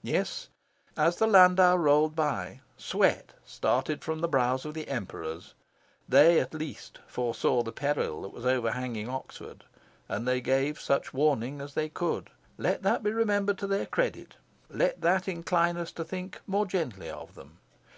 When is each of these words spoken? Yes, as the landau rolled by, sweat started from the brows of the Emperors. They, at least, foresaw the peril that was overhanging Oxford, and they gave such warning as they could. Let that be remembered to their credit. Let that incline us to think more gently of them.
Yes, 0.00 0.48
as 0.96 1.16
the 1.16 1.26
landau 1.26 1.76
rolled 1.76 2.16
by, 2.16 2.60
sweat 2.78 3.34
started 3.44 4.02
from 4.02 4.20
the 4.22 4.28
brows 4.28 4.64
of 4.64 4.72
the 4.72 4.88
Emperors. 4.88 5.52
They, 6.08 6.40
at 6.40 6.54
least, 6.54 7.00
foresaw 7.06 7.62
the 7.62 7.70
peril 7.70 8.22
that 8.22 8.30
was 8.32 8.46
overhanging 8.46 9.10
Oxford, 9.10 9.64
and 10.08 10.26
they 10.26 10.40
gave 10.40 10.80
such 10.80 11.12
warning 11.12 11.60
as 11.60 11.74
they 11.74 11.90
could. 11.90 12.30
Let 12.56 12.82
that 12.82 13.02
be 13.02 13.10
remembered 13.10 13.58
to 13.58 13.66
their 13.66 13.84
credit. 13.84 14.36
Let 14.70 15.02
that 15.02 15.28
incline 15.28 15.76
us 15.76 15.92
to 15.92 16.04
think 16.04 16.40
more 16.46 16.64
gently 16.64 17.10
of 17.10 17.34
them. 17.34 17.58